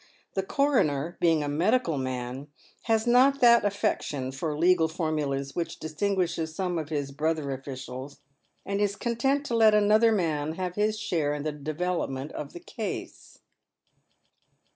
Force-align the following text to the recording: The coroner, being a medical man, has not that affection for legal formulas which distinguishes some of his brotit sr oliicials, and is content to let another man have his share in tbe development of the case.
The 0.33 0.41
coroner, 0.41 1.15
being 1.21 1.43
a 1.43 1.47
medical 1.47 1.95
man, 1.95 2.47
has 2.85 3.05
not 3.05 3.39
that 3.41 3.63
affection 3.63 4.31
for 4.31 4.57
legal 4.57 4.87
formulas 4.87 5.55
which 5.55 5.77
distinguishes 5.77 6.55
some 6.55 6.79
of 6.79 6.89
his 6.89 7.11
brotit 7.11 7.35
sr 7.43 7.57
oliicials, 7.59 8.17
and 8.65 8.81
is 8.81 8.95
content 8.95 9.45
to 9.45 9.55
let 9.55 9.75
another 9.75 10.11
man 10.11 10.53
have 10.53 10.73
his 10.73 10.99
share 10.99 11.35
in 11.35 11.43
tbe 11.43 11.63
development 11.63 12.31
of 12.31 12.53
the 12.53 12.59
case. 12.59 13.37